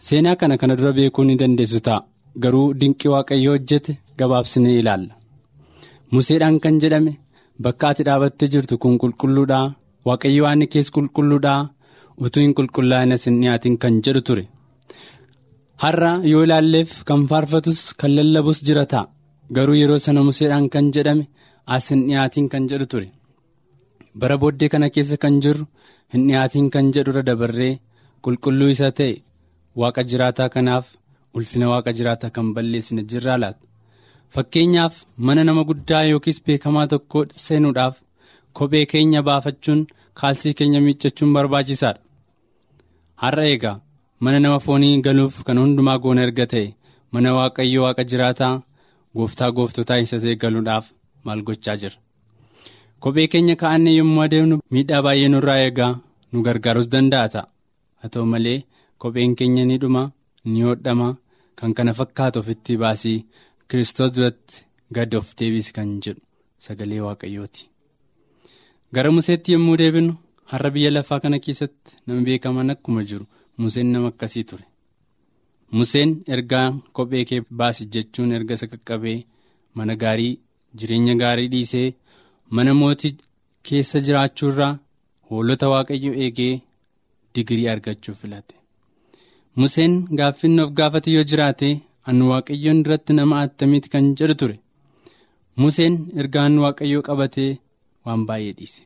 Seenaa 0.05 0.36
kana 0.39 0.55
kana 0.62 0.75
dura 0.77 0.91
beekuu 0.98 1.24
ni 1.27 1.36
dandeessu 1.41 1.79
ta'a. 1.88 2.01
Garuu 2.43 2.67
dinqii 2.79 3.10
waaqayyo 3.13 3.51
hojjete 3.53 3.93
gabaabsinee 4.19 4.75
ilaalla. 4.81 5.13
Museedhaan 6.13 6.57
kan 6.63 6.79
jedhame 6.81 7.13
bakka 7.63 7.86
ati 7.89 8.03
dhaabattee 8.07 8.48
jirtu 8.53 8.77
kun 8.81 8.95
qulqulluudhaa 9.01 9.65
waaqayyo 10.07 10.43
waan 10.45 10.63
kees 10.74 10.88
qulqulluudhaa 10.95 11.60
utuu 12.25 12.43
hin 12.43 12.53
qulqullaa'in 12.57 13.13
asin 13.15 13.36
dhiyaatiin 13.41 13.77
kan 13.81 14.01
jedhu 14.05 14.21
ture. 14.27 14.43
Har'a 15.81 16.11
yoo 16.31 16.43
ilaalleef 16.45 16.91
kan 17.09 17.21
faarfatus 17.31 17.79
kan 18.00 18.11
lallabus 18.17 18.59
jira 18.67 18.85
ta'a. 18.93 19.09
Garuu 19.55 19.77
yeroo 19.81 20.00
sana 20.05 20.21
museedhaan 20.27 20.67
kan 20.73 20.85
jedhame 20.95 21.25
asin 21.75 22.00
dhiyaatiin 22.07 22.47
kan 22.53 22.63
jedhu 22.71 22.85
ture. 22.91 23.07
Bara 24.19 24.35
booddee 24.41 24.69
kana 24.73 24.88
keessa 24.95 25.17
kan 25.23 25.35
jirru 25.43 25.65
hin 26.13 26.21
dhiyaatiin 26.27 26.67
kan 26.73 26.85
jedhurra 26.95 27.23
dabarree 27.29 27.73
qulqulluu 28.23 28.69
isa 28.75 28.89
ta'e 28.97 29.13
waaqa 29.81 30.01
jiraataa 30.11 30.50
kanaaf. 30.55 30.85
ulfina 31.38 31.65
waaqa 31.73 31.91
jiraataa 31.97 32.29
kan 32.35 32.47
balleessine 32.55 33.01
jirraa 33.11 33.38
laata 33.43 33.63
fakkeenyaaf 34.35 34.95
mana 35.27 35.41
nama 35.47 35.61
guddaa 35.69 36.01
yookiis 36.11 36.39
beekamaa 36.47 36.88
tokko 36.93 37.19
seenuudhaaf 37.43 37.95
kophee 38.57 38.81
keenya 38.91 39.21
baafachuun 39.27 39.81
kaalsii 40.19 40.53
keenya 40.59 40.79
miiccachuun 40.85 41.31
barbaachisaadha 41.35 42.01
har'a 43.23 43.43
eegaa 43.51 43.77
mana 44.23 44.39
nama 44.43 44.59
foonii 44.65 45.01
galuuf 45.05 45.35
kan 45.47 45.57
hundumaa 45.61 45.97
goona 46.03 46.21
erga 46.27 46.45
ta'e 46.53 46.67
mana 47.13 47.29
waaqayyo 47.37 47.79
waaqa 47.85 48.03
jiraataa 48.11 48.53
gooftaa 49.17 49.51
gooftotaa 49.57 49.99
isa 50.03 50.17
ta'e 50.23 50.35
galuudhaaf 50.43 50.85
maal 51.25 51.41
gochaa 51.47 51.75
jira? 51.81 51.97
Kophee 53.03 53.27
keenya 53.31 53.55
kaa'annee 53.61 53.95
yommuu 53.99 54.23
adeemnu 54.25 54.55
miidhaa 54.73 55.01
baay'ee 55.05 55.29
nurraa 55.33 55.59
eegaa 55.65 55.91
nu 56.31 56.37
gargaarus 56.47 56.87
danda'a 56.93 57.27
ta'a. 57.33 57.45
Haa 57.99 58.09
ta'u 58.13 58.25
malee 58.33 58.59
kopheen 59.01 59.35
keenya 59.39 59.65
ni 59.65 59.77
dhuma 59.81 60.03
ni 60.51 60.61
hodhama 60.67 61.09
kan 61.57 61.73
kana 61.77 61.93
fakkaatu 61.99 62.39
ofitti 62.43 62.77
baasii 62.83 63.19
kiristoos 63.69 64.11
duratti 64.15 64.65
gad 64.95 65.13
of 65.19 65.27
deebisi 65.39 65.73
kan 65.77 65.89
jedhu 66.03 66.21
sagalee 66.65 67.01
waaqayyooti. 67.07 67.63
gara 68.95 69.11
museetti 69.15 69.53
yommuu 69.53 69.77
deebinu 69.81 70.13
har'a 70.51 70.69
biyya 70.75 70.89
lafaa 70.95 71.19
kana 71.23 71.37
keessatti 71.45 71.91
nama 72.07 72.21
beekaman 72.27 72.69
akkuma 72.73 73.03
jiru 73.09 73.25
museen 73.58 73.88
nama 73.93 74.08
akkasii 74.12 74.43
ture. 74.50 74.65
Museen 75.77 76.10
ergaa 76.34 76.67
kophee 76.96 77.24
kee 77.29 77.41
baasi 77.60 77.86
jechuun 77.93 78.31
erga 78.38 78.53
isa 78.58 78.67
qaqqabee 78.72 79.17
mana 79.75 79.93
gaarii 80.01 80.39
jireenya 80.77 81.15
gaarii 81.22 81.48
dhiisee 81.53 81.88
mana 82.55 82.74
mootii 82.79 83.13
keessa 83.67 84.00
jiraachuurraa 84.05 84.74
hoolota 85.29 85.70
waaqayyo 85.74 86.12
eegee 86.24 86.53
digirii 87.36 87.67
argachuuf 87.74 88.17
filate. 88.22 88.55
Museen 89.60 89.93
gaaffinni 90.17 90.62
of 90.63 90.72
gaafate 90.79 91.10
yoo 91.15 91.24
jiraate 91.31 91.70
anu 92.10 92.29
waaqayyoon 92.31 92.84
duratti 92.84 93.13
nama 93.13 93.41
attamiiti 93.46 93.89
kan 93.93 94.05
jedhu 94.20 94.36
ture. 94.41 94.58
Museen 95.62 95.93
ergaan 96.22 96.53
waaqayyoo 96.63 97.01
qabatee 97.08 97.51
waan 98.05 98.22
baay'ee 98.27 98.53
dhiise. 98.58 98.81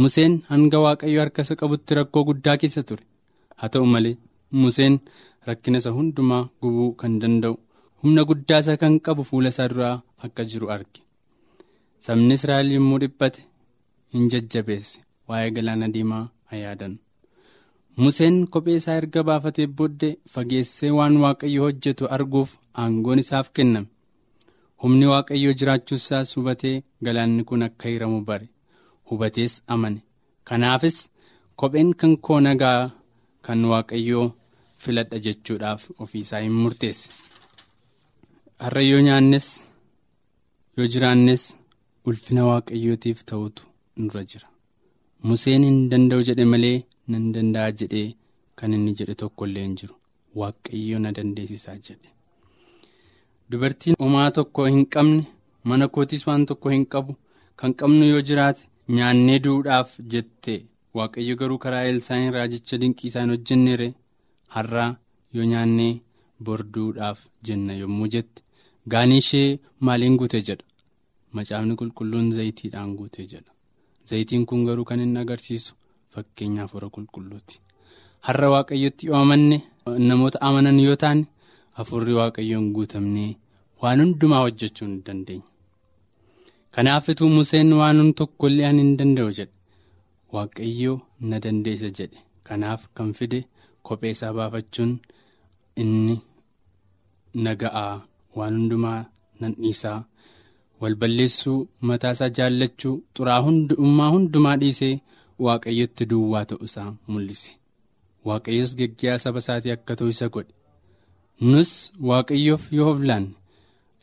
Museen 0.00 0.32
hanga 0.50 0.78
waaqayyo 0.84 1.20
harka 1.22 1.42
isa 1.46 1.54
qabutti 1.60 1.94
rakkoo 1.98 2.24
guddaa 2.28 2.56
keessa 2.62 2.82
ture 2.88 3.04
haa 3.60 3.68
ta'u 3.72 3.86
malee 3.94 4.16
museen 4.60 4.94
rakkina 5.48 5.78
isa 5.82 5.90
hundumaa 5.96 6.42
gubuu 6.62 6.90
kan 7.00 7.14
danda'u 7.22 7.54
humna 8.02 8.22
guddaa 8.28 8.60
isa 8.64 8.76
kan 8.82 8.94
qabu 9.04 9.22
fuula 9.30 9.48
isaa 9.54 9.68
duraa 9.72 9.96
akka 10.24 10.44
jiru 10.50 10.66
arge. 10.74 11.00
Sabni 12.04 12.34
israa'el 12.38 12.70
yommuu 12.76 12.98
dhiphate 13.02 13.40
hin 14.12 14.28
jajjabeesse 14.32 15.00
waa'ee 15.28 15.50
galaana 15.56 15.88
diimaa 15.94 16.24
haa 16.50 16.60
yaadan 16.64 16.94
museen 18.02 18.36
kophee 18.52 18.76
isaa 18.80 18.96
erga 19.00 19.22
baafatee 19.28 19.66
booddee 19.78 20.12
fageessee 20.32 20.90
waan 20.98 21.16
waaqayyo 21.22 21.62
hojjetu 21.66 22.08
arguuf 22.16 22.50
aangoon 22.82 23.18
isaaf 23.24 23.48
kenname. 23.56 23.88
Humni 24.82 25.06
waaqayyoo 25.12 25.54
jiraachuu 25.60 25.98
isaas 26.02 26.36
hubatee 26.36 26.74
galaanni 27.04 27.44
kun 27.48 27.62
akka 27.66 27.88
hiramu 27.92 28.20
bare 28.28 28.46
hubatees 29.10 29.54
amane. 29.74 30.00
Kanaafis 30.48 30.98
kopheen 31.60 31.90
kan 32.00 32.14
koo 32.26 32.40
nagaa 32.46 32.80
kan 33.46 33.64
waaqayyoo 33.72 34.26
filadha 34.84 35.18
jechuudhaaf 35.26 35.82
ofiisaa 36.06 36.40
hin 36.44 36.52
murteesse. 36.62 37.10
Har'a 38.64 38.82
yoo 38.90 39.00
nyaannes 39.06 39.46
yoo 40.78 40.86
jiraannes 40.96 41.44
ulfina 42.10 42.42
waaqayyootiif 42.50 43.24
ta'utu 43.30 43.62
nurra 44.02 44.22
jira. 44.32 44.48
Museen 45.28 45.64
hin 45.68 45.78
danda'u 45.92 46.22
jedhe 46.30 46.44
malee 46.52 46.76
nan 47.12 47.24
danda'a 47.36 47.70
jedhee 47.82 48.08
kan 48.60 48.72
inni 48.76 48.94
jedhe 49.00 49.14
tokko 49.22 49.46
illee 49.48 49.64
hin 49.68 49.76
jiru. 49.82 49.94
Waaqayyo 50.40 50.98
na 51.04 51.12
dandeessisaa 51.16 51.76
jedhe. 51.88 52.08
dubartiin 53.50 53.96
homaa 54.02 54.30
tokko 54.36 54.64
hin 54.66 54.86
qabne 54.94 55.24
mana 55.70 55.86
kootiis 55.96 56.24
waan 56.28 56.44
tokko 56.50 56.70
hin 56.74 56.86
qabu 56.94 57.12
kan 57.62 57.74
qabnu 57.82 58.04
yoo 58.12 58.20
jiraate 58.30 58.62
nyaannee 58.96 59.36
du'uudhaaf 59.44 59.92
jette 60.14 60.54
waaqayyo 60.98 61.34
garuu 61.40 61.58
karaa 61.64 61.84
elsaa'iin 61.90 62.32
raajicha 62.36 62.78
dinqii 62.82 63.08
isaan 63.10 63.30
hojjenneere 63.34 63.88
har'aa 64.56 64.90
yoo 65.36 65.44
nyaannee 65.52 65.92
borduudhaaf 66.46 67.18
jenna 67.46 67.74
yommuu 67.82 68.08
jette. 68.14 68.42
Gaanii 68.92 69.18
ishee 69.24 69.58
maaliin 69.86 70.16
guute 70.20 70.40
jedha? 70.48 70.64
Macaafni 71.36 71.74
qulqulluun 71.80 72.28
zayitiidhaan 72.36 72.92
guute 72.98 73.22
jedha. 73.32 73.50
Zayitiin 74.08 74.44
kun 74.46 74.64
garuu 74.66 74.84
kan 74.90 75.00
inni 75.04 75.18
agarsiisu 75.24 75.74
fakkeenyaaf 76.14 76.72
hora 76.74 76.88
qulqulluuti. 76.96 77.60
Har'a 78.26 78.50
waaqayyotti 78.54 79.06
yoo 79.08 79.16
amanne 79.24 79.58
namoota 80.08 80.38
amanan 80.48 80.78
yoo 80.86 80.96
taane. 81.02 81.24
Hafuurri 81.78 82.14
waaqayyoon 82.20 82.70
guutamnee 82.76 83.30
waan 83.82 84.00
hundumaa 84.00 84.40
hojjechuu 84.44 84.88
ni 84.88 85.02
dandeenya. 85.06 85.44
Kanaafituu 86.74 87.28
Museen 87.28 87.72
waan 87.80 88.14
tokko 88.14 88.48
illee 88.48 88.66
ani 88.70 88.82
hin 88.82 88.96
danda'u 88.98 89.30
jedhe 89.38 89.52
waaqayyoo 90.36 90.96
na 91.28 91.36
dandeessa 91.44 91.90
jedhe. 91.98 92.18
Kanaaf 92.46 92.82
kan 92.96 93.10
fide 93.18 93.38
kophee 93.86 94.12
isaa 94.16 94.32
baafachuun 94.38 94.92
inni 95.82 96.16
naga'aa 97.44 97.94
waan 98.38 98.54
hundumaa 98.58 99.00
nan 99.40 99.52
dhiisaa. 99.62 99.98
Walballeessuu 100.80 101.58
mataa 101.88 102.12
isaa 102.16 102.30
jaallachuu 102.38 102.94
xuraa 103.16 103.40
hundummaa 103.46 104.10
hundumaa 104.14 104.56
dhiisee 104.62 104.94
waaqayyotti 105.46 106.04
duwwaa 106.10 106.44
ta'u 106.50 106.64
isaa 106.68 106.90
mul'ise. 107.12 107.50
Waaqayyos 108.28 108.72
geggeessaa 108.78 109.22
saba 109.24 109.38
isaatii 109.44 109.72
akka 109.76 109.92
ta'u 109.98 110.08
isa 110.14 110.28
godhe. 110.34 110.52
nus 111.50 111.70
waaqayyoof 112.08 112.62
yoo 112.76 112.90
of 112.92 113.00
laanne 113.08 113.32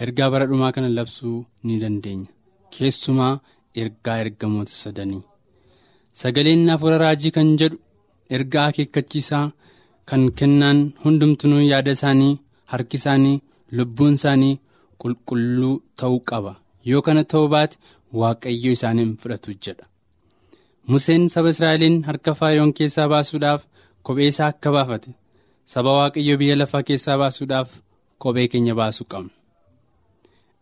ergaa 0.03 0.29
bara 0.33 0.45
dhumaa 0.49 0.71
kana 0.75 0.89
labsuu 0.97 1.37
ni 1.65 1.73
dandeenya. 1.83 2.29
Keessumaa 2.73 3.33
ergaa 3.81 4.17
ergamoota 4.23 4.73
sadanii 4.83 5.21
sagaleen 6.21 6.63
hafuura 6.71 6.97
raajii 7.04 7.32
kan 7.38 7.49
jedhu 7.62 7.78
ergaa 8.36 8.65
akeekkachiisaa 8.71 9.45
kan 10.10 10.23
kennaan 10.39 10.80
hundumtuu 11.04 11.62
yaada 11.71 11.91
isaanii 11.97 12.34
harki 12.71 12.97
isaanii 13.02 13.41
lubbuun 13.78 14.13
isaanii 14.19 14.54
qulqulluu 15.02 15.73
ta'uu 15.99 16.19
qaba 16.30 16.54
yoo 16.91 17.02
kana 17.08 17.23
ta'uu 17.32 17.47
baate 17.56 17.76
waaqayyo 18.21 18.71
isaaniin 18.78 19.12
fudhatu 19.21 19.56
jedha 19.65 19.86
museen 20.91 21.23
saba 21.34 21.49
israa'eliin 21.56 21.97
harka 22.08 22.32
faayoon 22.39 22.73
keessaa 22.78 23.08
baasuudhaaf 23.13 23.62
kophee 24.06 24.28
isaa 24.32 24.47
akka 24.54 24.69
baafate. 24.76 25.12
saba 25.71 25.91
waaqayyo 25.99 26.36
biyya 26.41 26.56
lafaa 26.62 26.84
keessaa 26.88 27.17
baasuudhaaf 27.21 27.69
kophee 28.23 28.47
keenya 28.52 28.73
baasuu 28.80 29.06
qabna 29.12 29.32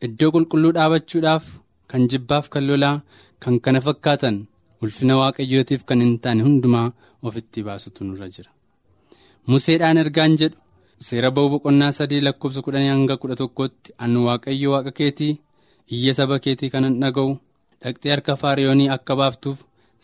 iddoo 0.06 0.32
qulqulluu 0.36 0.72
dhaabachuudhaaf 0.78 1.46
kan 1.90 2.04
jibbaaf 2.12 2.46
kan 2.54 2.64
lolaa 2.70 2.98
kan 3.44 3.56
kana 3.64 3.80
fakkaatan 3.88 4.38
ulfina 4.84 5.13
waaqayyootiif 5.22 5.82
kan 5.89 6.02
hin 6.04 6.13
taane 6.24 6.41
hundumaa 6.48 6.88
ofitti 7.30 7.63
baasutu 7.67 8.04
nurra 8.08 8.28
jira 8.36 8.52
museedhaan 9.52 9.98
ergaan 10.04 10.34
jedhu 10.41 10.58
seera 11.08 11.30
ba'uu 11.36 11.50
boqonnaa 11.54 11.91
sadii 11.98 12.22
lakkoofsa 12.28 12.62
kudhanii 12.65 12.89
hanga 12.96 13.15
kudha 13.22 13.36
tokkotti 13.41 13.94
anu 14.04 14.20
waaqayyo 14.28 14.70
waaqa 14.76 14.91
keetii 15.00 15.34
iyya 15.96 16.13
saba 16.20 16.36
keetii 16.46 16.70
kanan 16.74 16.96
dhaga'u 17.02 17.32
dhaqxee 17.84 18.12
harka 18.13 18.36
faariyoonii 18.41 18.89
akka 18.96 19.13
baaftuuf 19.22 19.60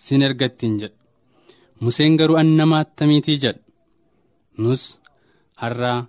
sin 0.06 0.22
ergattiin 0.28 0.76
jedha 0.82 0.96
museen 1.84 2.18
garuu 2.20 2.38
an 2.42 2.50
nama 2.60 2.80
attamiitii 2.84 3.38
jedha. 3.44 3.60
nus 4.64 4.84
har'aa 5.62 6.00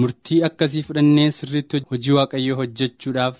murtii 0.00 0.40
akkasii 0.48 0.82
fudhannee 0.86 1.30
sirriitti 1.38 1.82
hojii 1.90 2.14
waaqayyoo 2.18 2.56
hojjechuudhaaf 2.60 3.36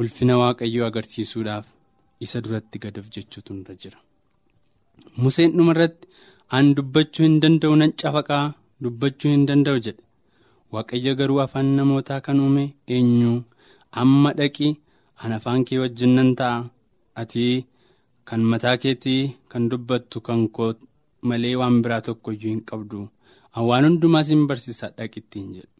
ulfina 0.00 0.34
waaqayyoo 0.42 0.86
agarsiisuudhaaf 0.90 1.66
isa 2.24 2.40
duratti 2.44 2.78
gad 2.82 2.96
of 3.00 3.06
jechuutu 3.14 3.50
nurra 3.56 3.74
jira. 3.82 3.98
Museen 5.22 5.50
dhuma 5.56 5.72
irratti 5.74 6.08
an 6.56 6.66
dubbachuu 6.76 7.24
hin 7.26 7.36
danda'u 7.42 7.74
nan 7.80 7.92
cafaqaa 8.00 8.44
dubbachuu 8.82 9.30
hin 9.34 9.44
danda'u 9.48 9.78
jedhe. 9.86 10.02
Waaqayyo 10.72 11.12
garuu 11.18 11.40
afaan 11.44 11.68
namootaa 11.76 12.20
kan 12.26 12.40
uume 12.44 12.64
eenyu? 12.94 13.32
Amma 14.00 14.30
dhaqi 14.38 14.68
an 15.22 15.32
afaan 15.38 15.64
kee 15.66 15.78
wajjin 15.82 16.12
nan 16.18 16.30
ta'a. 16.40 16.58
Ati 17.20 17.44
kan 18.28 18.42
mataa 18.50 18.76
keetii 18.82 19.22
kan 19.50 19.68
dubbattu 19.70 20.20
kan 20.26 20.40
koo 20.56 20.70
malee 21.28 21.54
waan 21.60 21.76
biraa 21.82 22.00
tokko 22.06 22.28
iyyuu 22.32 22.52
hin 22.54 22.64
qabdu. 22.70 22.98
waan 23.68 23.84
hundumaa 23.86 24.22
sin 24.28 24.42
barsiisa 24.48 24.86
dhaqittiin 24.96 25.46
jedhu 25.56 25.70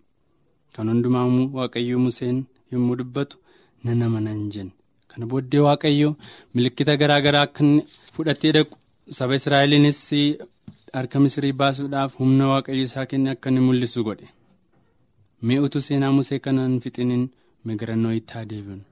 kan 0.75 0.89
hundumaa 0.91 1.25
waaqayyo 1.57 1.99
museen 2.05 2.39
yommuu 2.73 2.97
dubbatu 3.01 3.37
nan 3.85 4.03
amana 4.07 4.31
hin 4.37 4.47
jenne 4.55 4.73
kana 5.17 5.27
booddee 5.33 5.63
waaqayyo 5.67 6.11
milikkita 6.55 6.97
garaa 7.03 7.21
garaa 7.27 7.45
akka 7.49 7.65
fudhatee 8.15 8.53
dhaqu 8.57 8.77
saba 9.19 9.35
israa'eliinis 9.41 10.01
harka 10.97 11.21
misrii 11.25 11.53
baasuudhaaf 11.61 12.13
humna 12.21 12.45
waaqayyo 12.53 12.83
isaa 12.89 13.07
kenne 13.11 13.29
akka 13.35 13.49
inni 13.51 13.61
mul'isu 13.69 14.05
godhe. 14.09 14.27
Mi'uutu 15.47 15.81
seenaa 15.87 16.13
musee 16.17 16.39
kanaan 16.45 16.75
fixiniin 16.85 17.25
migira 17.67 17.95
nooyitti 18.03 18.33
haa 18.37 18.45
deebiin 18.51 18.83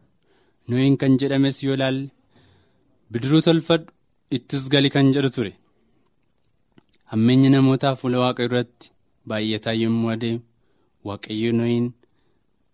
nooyin 0.68 0.96
kan 1.02 1.12
jedhames 1.20 1.56
yoo 1.66 1.74
ilaalle 1.78 2.08
bidiruu 3.12 3.40
tolfadhu 3.46 3.90
ittis 4.36 4.64
gali 4.72 4.90
kan 4.94 5.12
jedhu 5.14 5.30
ture. 5.36 5.52
hammeenya 7.10 7.50
namootaa 7.54 7.94
fuula 8.00 8.18
waaqayyo 8.24 8.48
irratti 8.50 8.86
baay'ataa 9.30 9.74
yommuu 9.82 10.10
adeemu 10.14 10.40
waaqayyo 11.08 11.50
nooyin 11.58 11.86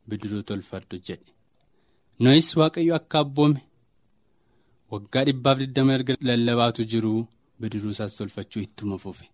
bidiruu 0.08 0.42
tolfadhu 0.50 0.96
jedhe 1.08 1.29
nooyis 2.22 2.48
waaqayyo 2.60 2.94
akka 3.00 3.16
abboome 3.24 3.60
waggaa 4.92 5.24
dhibbaaf 5.28 5.58
digdama 5.62 5.92
erga 5.98 6.12
lallabaatu 6.28 6.82
jiruu 6.92 7.20
bidiruu 7.60 7.92
isaas 7.94 8.12
tolfachuu 8.18 8.62
ittuma 8.66 8.96
fufe. 9.04 9.26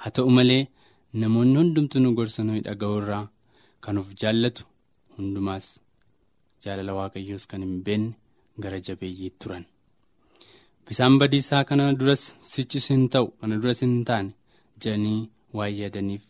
Haa 0.00 0.10
ta'u 0.14 0.30
malee 0.36 0.62
namoonni 1.20 1.56
hundumtuu 1.60 2.00
nu 2.02 2.10
gorsan 2.18 2.48
dhaga'uu 2.66 2.98
irraa 3.02 3.24
kan 3.84 3.96
of 4.00 4.08
jaallatu 4.20 4.62
hundumaas 5.16 5.66
jaalala 6.64 6.92
waaqayyoos 6.98 7.44
kan 7.50 7.62
hin 7.64 7.76
beekne 7.86 8.12
gara 8.62 8.78
jabeeyyii 8.86 9.32
turan. 9.40 9.64
bisaan 10.86 11.14
badiisaa 11.20 11.64
kana 11.68 11.84
duras 11.98 12.22
sichis 12.52 12.86
hin 12.92 13.04
ta'u 13.12 13.26
kana 13.40 13.54
duras 13.62 13.80
hin 13.84 13.96
taane 14.08 14.30
jedhanii 14.82 15.20
waan 15.58 15.74
yaadaniif 15.80 16.22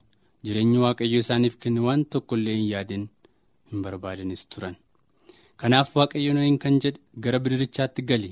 jireenya 0.45 0.79
waaqayyo 0.85 1.19
isaaniif 1.25 1.55
kenne 1.63 1.81
waan 1.87 2.03
tokko 2.13 2.33
illee 2.39 2.57
hin 2.59 2.69
yaadin 2.75 3.05
hin 3.71 3.79
barbaadanis 3.85 4.43
turan 4.53 4.77
kanaaf 5.61 5.91
waaqayyo 5.99 6.33
naniin 6.37 6.59
kan 6.63 6.75
jedhe 6.83 7.01
gara 7.25 7.39
bidirichaatti 7.45 8.03
gali. 8.11 8.31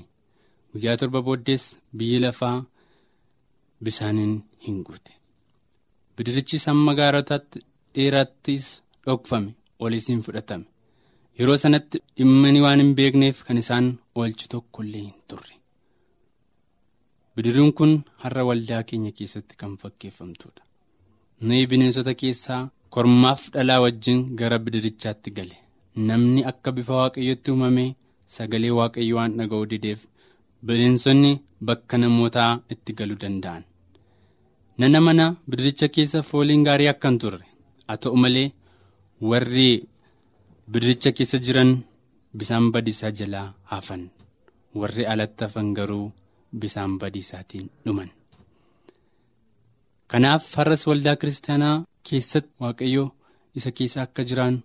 Guyyaa 0.73 0.97
torba 0.99 1.19
booddees 1.27 1.63
biyyi 1.97 2.19
lafaa 2.25 2.57
bisaaniin 3.83 4.33
hin 4.65 4.77
guute 4.87 5.13
bidirichis 6.17 6.65
hamma 6.69 6.93
gaarotaatti 6.99 7.59
dheeraattis 7.95 8.67
dhokfame 9.05 9.51
olis 9.79 10.05
hin 10.11 10.21
fudhatame. 10.25 10.65
Yeroo 11.39 11.57
sanatti 11.63 11.97
dhimmanii 12.17 12.61
waan 12.65 12.79
hin 12.83 12.93
beekneef 12.99 13.43
kan 13.47 13.57
isaan 13.63 13.87
oolchu 14.19 14.47
tokko 14.53 14.83
illee 14.83 15.01
hin 15.07 15.17
turre. 15.27 15.53
bidiriin 17.35 17.71
kun 17.77 17.91
har'a 18.23 18.43
waldaa 18.49 18.83
keenya 18.89 19.11
keessatti 19.17 19.55
kan 19.61 19.73
fakkeeffamtuudha. 19.81 20.63
Nuyi 21.47 21.67
bineensota 21.71 22.13
keessaa 22.21 22.61
kormaaf 22.93 23.41
dhalaa 23.53 23.79
wajjin 23.85 24.19
gara 24.39 24.57
bidirichaatti 24.65 25.31
gale 25.37 25.57
namni 25.95 26.41
akka 26.51 26.71
bifa 26.75 26.93
waaqayyotti 27.01 27.51
uumame 27.51 27.85
sagalee 28.35 28.73
waaqayyo 28.79 29.15
waan 29.17 29.33
dhaga'uu 29.39 29.65
dideef 29.71 30.01
bineensonni 30.65 31.31
bakka 31.67 31.95
namootaa 31.97 32.51
itti 32.73 32.93
galuu 32.97 33.17
danda'an. 33.23 33.63
Nana 34.79 34.99
mana 35.07 35.25
bidiricha 35.49 35.87
keessa 35.95 36.21
fooliin 36.29 36.63
gaarii 36.67 36.87
akka 36.93 37.07
hin 37.09 37.19
turre? 37.21 37.45
Haa 37.87 37.97
ta'u 38.01 38.15
malee 38.23 38.47
warri 39.29 39.69
bidiricha 40.71 41.11
keessa 41.17 41.37
jiran 41.45 41.71
bisaan 42.37 42.71
badiisaa 42.73 43.11
jalaa 43.19 43.47
hafan 43.71 44.03
warri 44.79 45.05
alatti 45.11 45.43
hafan 45.45 45.73
garuu. 45.77 46.07
bisaan 46.61 46.93
badiisaatiin 47.01 47.67
dhuman. 47.85 48.09
Kanaaf 50.11 50.43
har'as 50.57 50.81
waldaa 50.89 51.15
kiristaanaa 51.21 51.75
keessatti 52.07 52.51
waaqayyo 52.63 53.03
isa 53.57 53.71
keessa 53.77 54.01
akka 54.05 54.21
jiraannu 54.29 54.59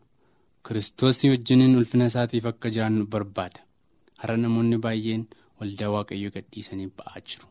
kiristoosii 0.66 1.30
wajjiniin 1.32 1.76
ulfina 1.78 2.06
isaatiif 2.10 2.46
akka 2.50 2.70
jiraannu 2.74 3.06
barbaada. 3.12 3.60
Har'a 4.20 4.36
namoonni 4.44 4.78
baay'een 4.84 5.22
waldaa 5.60 5.90
waaqayyo 5.94 6.30
gadhiisanii 6.36 6.88
ba'aa 6.98 7.20
jiru. 7.28 7.46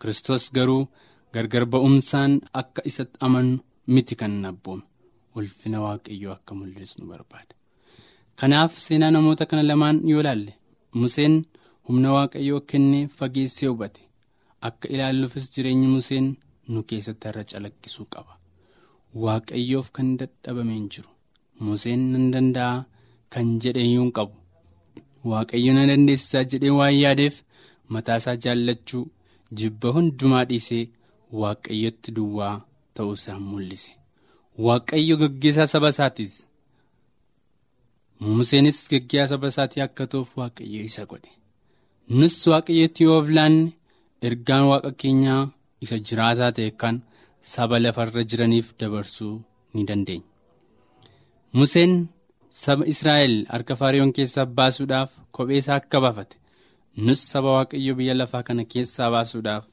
Kiristoos 0.00 0.44
garuu 0.56 0.82
gargar 1.34 1.64
ba'umsaan 1.72 2.32
akka 2.60 2.82
isatti 2.90 3.16
amannu 3.26 3.58
miti 3.94 4.14
kan 4.20 4.44
abboome. 4.50 4.82
Ulfina 5.36 5.78
waaqayyoo 5.86 6.32
akka 6.36 6.54
mul'isnu 6.58 7.06
barbaada. 7.12 7.54
Kanaaf 8.40 8.72
seenaa 8.86 9.10
namoota 9.14 9.46
kana 9.50 9.62
lamaan 9.70 10.00
yoo 10.10 10.20
ilaalle 10.24 10.52
museen. 11.00 11.36
humna 11.88 12.10
waaqayyoo 12.16 12.60
kennee 12.70 13.06
fageessee 13.16 13.68
hubate. 13.70 14.00
Akka 14.68 14.88
ilaalluufis 14.94 15.46
jireenyi 15.54 15.86
museen 15.94 16.26
nu 16.72 16.82
keessatti 16.90 17.28
irra 17.30 17.42
calaqqisuu 17.50 18.06
qaba. 18.14 18.32
Waaqayyoof 19.24 19.88
kan 19.96 20.08
dadhabame 20.20 20.72
hin 20.78 20.86
jiru 20.94 21.10
museen 21.66 22.02
nan 22.12 22.24
danda'a 22.34 22.74
kan 23.32 23.46
jedhe 23.62 23.82
iyyuu 23.88 24.04
hin 24.04 24.12
qabu 24.18 24.34
waaqayyo 25.30 25.72
na 25.76 25.82
dandeessisaa 25.90 26.44
jedhee 26.52 26.70
waan 26.78 26.96
yaadeef 27.02 27.36
mataasaa 27.96 28.36
jaallachuu 28.44 29.04
jibba 29.60 29.88
hundumaa 29.96 30.44
dhiisee 30.50 30.84
waaqayyotti 31.42 32.10
duwwaa 32.16 32.54
ta'uusaa 32.98 33.38
mul'ise 33.50 33.92
waaqayyo 34.66 35.14
gaggeessaa 35.22 35.66
saba 35.74 35.88
isaatiis 35.94 36.34
museenis 38.34 38.78
gaggeessaa 38.92 39.30
saba 39.32 39.46
isaatii 39.54 39.82
akka 39.86 40.04
ta'uuf 40.12 40.30
waaqayyo 40.40 40.80
isa 40.90 41.02
godhe. 41.10 41.30
nus 42.18 42.36
waaqayyotti 42.52 43.02
yoo 43.06 43.16
of 43.20 43.28
laanne 43.36 43.72
ergaan 44.26 44.64
waaqa 44.70 44.90
keenyaa 45.00 45.42
isa 45.84 45.96
jiraataa 46.06 46.52
ta'e 46.56 46.70
kan 46.80 46.96
saba 47.52 47.76
lafarra 47.84 48.22
jiraniif 48.30 48.68
dabarsuu 48.80 49.34
ni 49.74 49.82
dandeenya. 49.88 50.28
Museen 51.58 51.92
saba 52.62 52.84
Israa'el 52.92 53.34
harka 53.52 53.74
Faariyoon 53.80 54.12
keessaa 54.16 54.46
baasuudhaaf 54.58 55.10
kophee 55.36 55.58
isaa 55.62 55.76
akka 55.80 55.98
baafate 56.04 56.36
nus 57.06 57.20
saba 57.32 57.50
waaqayyo 57.56 57.92
biyya 57.98 58.14
lafaa 58.20 58.42
kana 58.48 58.64
keessaa 58.72 59.10
baasuudhaaf 59.14 59.64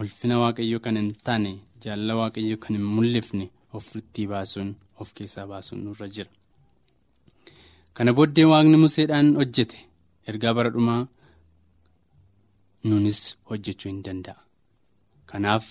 ulfina 0.00 0.36
waaqayyo 0.42 0.78
kan 0.84 0.96
hin 1.00 1.10
taane 1.26 1.52
jaalala 1.84 2.14
waaqayyo 2.20 2.56
kan 2.62 2.72
hin 2.76 2.86
mul'ifne 2.96 3.46
ofitti 3.78 4.26
baasuun 4.32 4.70
of 5.00 5.08
keessaa 5.16 5.46
baasuun 5.52 5.80
nurra 5.84 6.06
jira. 6.14 6.30
Kana 7.96 8.10
booddee 8.18 8.44
waaqni 8.52 8.76
Museedhaan 8.84 9.28
hojjete 9.40 9.78
ergaa 10.28 10.54
bara 10.58 10.70
dhumaa. 10.76 11.02
nunis 12.90 13.18
hojjechuu 13.48 13.88
hin 13.90 13.98
danda'a 14.06 14.40
kanaaf 15.32 15.66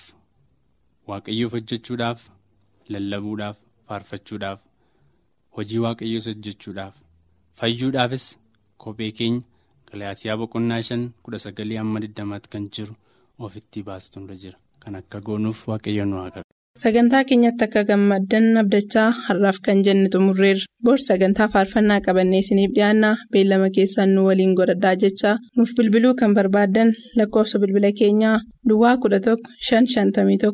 waaqayyoof 1.09 1.51
hojjechuudhaaf 1.55 2.21
lallabuudhaaf 2.93 3.57
faarfachuudhaaf 3.87 4.59
hojii 5.57 5.83
waaqayyoos 5.85 6.27
hojjechuudhaaf. 6.31 6.95
Fayyuudhaafis 7.57 8.25
kophee 8.77 9.11
keenya 9.17 9.41
galaatiyaa 9.91 10.39
boqonnaa 10.41 10.81
shan 10.89 11.03
kudha 11.23 11.43
sagalii 11.45 11.81
hamma 11.81 12.03
digdamaatti 12.03 12.53
kan 12.53 12.69
jiru 12.77 12.95
ofitti 13.45 13.83
baasutu 13.89 14.39
jira. 14.43 14.57
Kan 14.83 14.95
akka 14.95 15.21
goonuuf 15.27 15.67
waaqayyo 15.69 16.05
nu 16.05 16.23
haa 16.23 16.43
Sagantaa 16.79 17.23
keenyatti 17.29 17.63
akka 17.65 17.81
gammaddan 17.87 18.45
abdachaa 18.59 19.07
har'aaf 19.25 19.57
kan 19.65 19.79
jenne 19.85 20.07
xumurreerra. 20.13 20.67
Bor 20.83 20.99
sagantaa 21.05 21.47
faarfannaa 21.53 21.97
qabannee 22.05 22.39
isiniif 22.43 22.71
dhiyaanna 22.75 23.09
beellama 23.33 23.67
keessaan 23.77 24.13
nu 24.15 24.21
waliin 24.27 24.53
godhadhaa 24.59 24.95
jechaa. 25.01 25.35
Nuuf 25.57 25.73
bilbiluu 25.77 26.13
kan 26.21 26.35
barbaaddan 26.37 26.93
lakkoofsa 27.17 27.59
bilbila 27.61 27.91
keenyaa 27.99 28.37
Duwwaa 28.69 28.95
11 29.03 29.35
551 29.69 30.53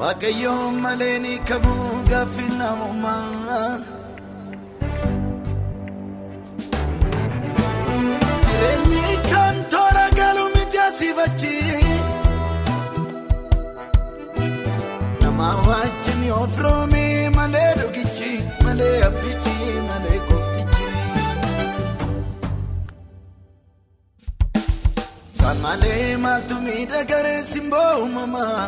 Waaqayyoon 0.00 0.74
malee 0.84 1.16
ni 1.24 1.32
kamuu 1.48 1.90
gaaffii 2.10 2.50
namummaa. 2.60 3.68
Jireenyi 8.46 9.06
kan 9.30 9.56
toora 9.72 10.06
galu 10.18 10.44
miti 10.54 10.78
asiifachi. 10.86 11.56
Nama 15.22 15.48
wajjin 15.68 16.20
yoo 16.30 16.44
firoomee 16.56 17.28
malee 17.38 17.70
dhugichi 17.80 18.30
malee 18.64 18.96
abbichi 19.08 19.54
malee 19.88 20.18
kooftichi. 20.28 20.86
Sammalee 25.38 26.16
maaltu 26.24 26.54
miidhagaree 26.66 27.40
simboo 27.52 27.90
uumamaa. 28.02 28.64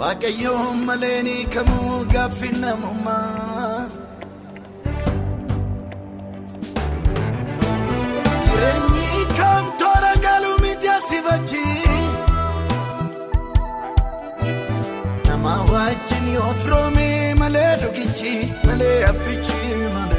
Waaqayyoon 0.00 0.78
malee 0.88 1.18
ni 1.26 1.34
kamuu 1.54 1.98
gaaffii 2.12 2.54
namummaa. 2.62 3.88
Jireenyi 8.46 9.08
kan 9.38 9.64
toora 9.80 10.12
galu 10.24 10.52
miti 10.64 10.88
asiifachi. 10.96 11.64
Nama 15.28 15.54
wajjin 15.72 16.26
yoo 16.36 16.52
firoomee 16.62 17.34
malee 17.42 17.72
dhugichi 17.82 18.34
malee 18.66 18.98
abbichi 19.10 19.60
malee 19.96 20.13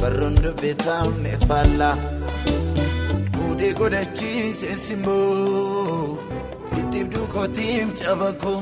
barruun 0.00 0.36
dubbifamne 0.44 1.32
faallaa 1.48 1.96
fuudhee 3.34 3.72
godhachiise 3.80 4.70
simboo 4.84 6.18
iddibduu 6.80 7.26
kootiim 7.34 7.88
cabakoo 8.00 8.60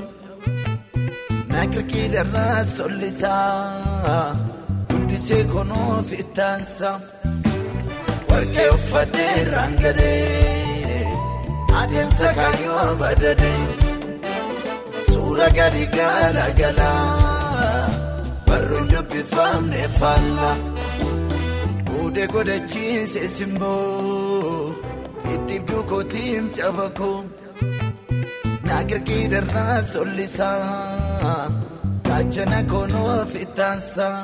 naakirkii 1.53 2.07
darraas 2.15 2.69
tollisaa 2.79 4.27
guddisee 4.91 5.45
konoof 5.53 6.09
ittaansaa. 6.23 6.97
warqee 8.31 8.69
uffadhee 8.77 9.39
rangadee 9.53 11.01
adeemsa 11.81 12.29
kaayyoo 12.39 12.89
badadee 13.01 13.61
suura 15.13 15.49
gadi 15.59 15.85
gaala 15.97 16.47
galaa 16.61 17.32
barruun 18.53 18.89
dubbifamne 18.93 19.83
faallaa 19.99 20.55
fuudhee 21.89 22.27
godhachiise 22.35 23.23
simboo 23.37 24.75
iddibduu 25.35 25.83
kootiim 25.93 26.47
cabakoo 26.57 27.19
naagirgii 28.69 29.25
darraas 29.35 29.87
tollisaa 29.95 31.43
gaachana 32.09 32.61
konoof 32.73 33.31
ittaansaa. 33.45 34.17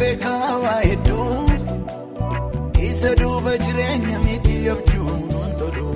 Waa 0.00 0.80
hedduu 0.80 1.50
isa 2.88 3.14
duuba 3.20 3.52
jireenya 3.58 4.18
miti 4.24 4.56
abjuun 4.72 5.22
tolu 5.58 5.88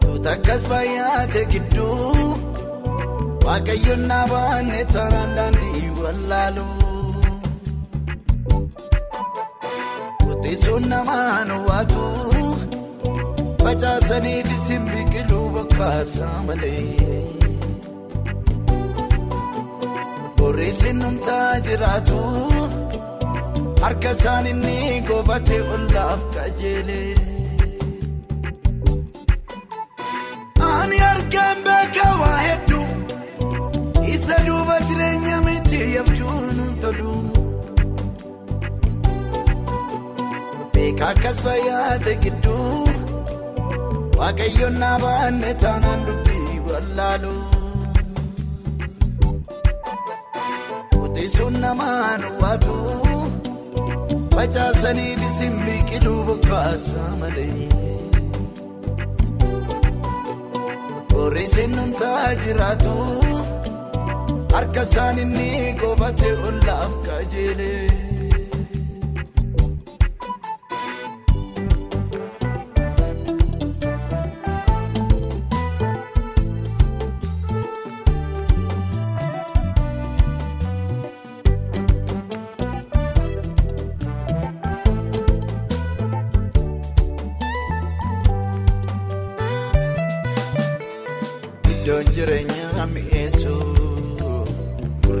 tuuta 0.00 0.30
akkas 0.36 0.62
baay'ate 0.70 1.42
gidduu. 1.52 2.34
Waaqayyoon 3.46 4.02
naa 4.10 4.26
baanne 4.32 4.80
taanaan 4.92 5.32
daandii 5.36 5.88
wallaalu 6.02 6.66
kuteessoon 10.24 10.84
namaan 10.92 11.50
waatu. 11.68 12.04
Facaasaniif 13.64 14.48
isin 14.56 14.82
biqiluu 14.92 15.46
bokkaasaa 15.54 16.38
malee. 16.46 17.43
Boreessin 20.44 20.98
numtaa 21.02 21.52
jiraatu 21.66 22.16
harka 23.82 24.10
isaan 24.16 24.46
inni 24.52 24.74
gobatee 25.08 25.60
ollaaf 25.76 26.22
qajeelee. 26.34 27.12
Ani 30.72 30.98
argaan 31.12 31.58
beekaa 31.68 32.12
waa 32.22 32.36
hedduu 32.46 32.86
isa 34.14 34.36
duuba 34.48 34.76
jireenya 34.90 35.38
miti 35.46 35.80
abjuun 36.02 36.60
tolu. 36.84 37.14
Beekaa 40.74 41.10
akkas 41.14 41.38
baay'ate 41.48 42.12
gidduu 42.26 42.68
waaqayyoon 44.18 44.76
naa 44.84 44.96
baanne 45.06 45.50
taanaan 45.64 46.06
dubbii 46.10 46.60
wallaalu. 46.68 47.34
Teessoon 51.24 51.54
namaan 51.60 52.22
waatu 52.40 52.74
facaasaniif 54.34 55.20
isin 55.28 55.54
biqiluu 55.66 56.16
bokkaasaa 56.26 57.12
malee. 57.20 57.68
Boreessin 61.12 61.72
numtaa 61.76 62.28
jiraatu 62.42 62.94
harka 64.54 64.82
isaan 64.88 65.18
inni 65.24 65.48
gobatee 65.80 66.34
ollaaf 66.50 66.92
qajeelee. 67.06 68.13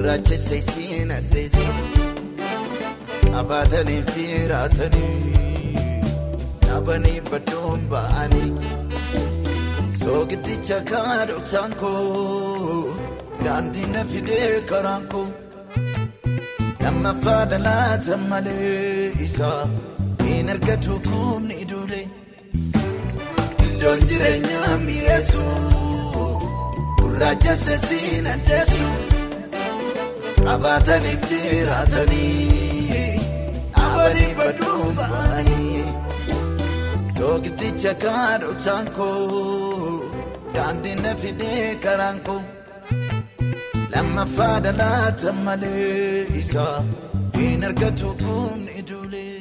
Gurraacha 0.04 0.36
seesiin 0.46 1.10
addeessu 1.16 1.66
qabaataniif 3.34 4.08
jiraatanii 4.16 5.76
dhaabanii 6.64 7.20
baddoon 7.28 7.86
ba'anii 7.92 8.50
soogiddicha 10.02 10.78
kaa 10.90 11.16
dhoksaan 11.30 11.72
koo 11.80 12.82
daandii 13.44 13.86
na 13.94 14.02
fidee 14.10 14.50
karaan 14.72 15.06
koo 15.14 15.24
lammaffaa 16.82 17.40
dhalaata 17.54 18.20
malee 18.28 19.08
isaa 19.28 19.62
hin 20.26 20.54
argatu 20.56 21.00
kumni 21.08 21.58
duulee 21.72 22.06
iddoon 23.68 24.00
jireenyaa 24.12 24.76
mi'eessu. 24.86 25.44
Gurraacha 27.00 27.54
seesiin 27.66 28.26
addeessu 28.36 28.86
qabaataniif 30.46 31.22
jiraatanii 31.30 32.98
dhaabanii 33.76 34.32
baduu 34.40 34.82
ba'anii 34.98 35.84
soogiddicha 37.18 37.92
kaa 38.04 38.30
dhoksaan 38.42 38.86
koo 38.96 39.92
daandii 40.56 40.96
na 41.04 41.12
fidee 41.22 41.68
karaan 41.86 42.18
koo 42.28 42.42
lammaffaa 43.94 44.56
dhalaata 44.66 45.30
malee 45.46 46.26
isaa 46.42 46.76
hin 47.38 47.64
argatu 47.70 48.08
kumni 48.24 48.78
duulee. 48.90 49.33